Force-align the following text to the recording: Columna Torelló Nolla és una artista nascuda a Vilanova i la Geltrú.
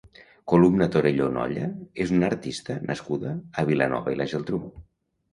Columna 0.51 0.85
Torelló 0.93 1.25
Nolla 1.33 1.67
és 2.05 2.13
una 2.15 2.25
artista 2.33 2.77
nascuda 2.91 3.33
a 3.61 3.67
Vilanova 3.69 4.15
i 4.15 4.19
la 4.23 4.27
Geltrú. 4.33 4.61